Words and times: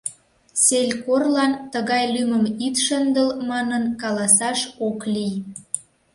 Селькорлан 0.65 1.51
«тыгай 1.71 2.03
лӱмым 2.13 2.45
ит 2.67 2.75
шындыл» 2.85 3.29
манын 3.49 3.83
каласаш 4.01 4.59
ок 4.87 4.99
лий. 5.13 5.35